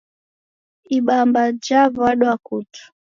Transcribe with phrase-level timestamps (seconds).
[0.97, 2.83] Ibamba jaw'adwa kutu